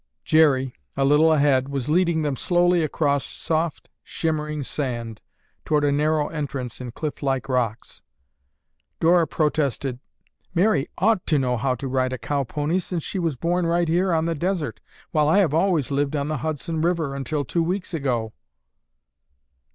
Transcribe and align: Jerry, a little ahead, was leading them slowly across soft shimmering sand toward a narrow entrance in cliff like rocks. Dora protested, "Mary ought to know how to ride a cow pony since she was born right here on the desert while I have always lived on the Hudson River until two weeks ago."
Jerry, 0.25 0.73
a 0.97 1.05
little 1.05 1.31
ahead, 1.31 1.69
was 1.69 1.87
leading 1.87 2.23
them 2.23 2.35
slowly 2.35 2.83
across 2.83 3.23
soft 3.23 3.87
shimmering 4.01 4.63
sand 4.63 5.21
toward 5.63 5.83
a 5.83 5.91
narrow 5.91 6.27
entrance 6.29 6.81
in 6.81 6.89
cliff 6.91 7.21
like 7.21 7.47
rocks. 7.47 8.01
Dora 8.99 9.27
protested, 9.27 9.99
"Mary 10.55 10.89
ought 10.97 11.23
to 11.27 11.37
know 11.37 11.55
how 11.55 11.75
to 11.75 11.87
ride 11.87 12.13
a 12.13 12.17
cow 12.17 12.43
pony 12.43 12.79
since 12.79 13.03
she 13.03 13.19
was 13.19 13.35
born 13.35 13.67
right 13.67 13.87
here 13.87 14.11
on 14.11 14.25
the 14.25 14.33
desert 14.33 14.81
while 15.11 15.29
I 15.29 15.37
have 15.37 15.53
always 15.53 15.91
lived 15.91 16.15
on 16.15 16.29
the 16.29 16.37
Hudson 16.37 16.81
River 16.81 17.15
until 17.15 17.45
two 17.45 17.61
weeks 17.61 17.93
ago." 17.93 18.33